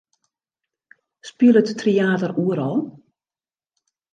Spilet 1.29 1.69
Tryater 1.79 2.31
oeral? 2.45 2.77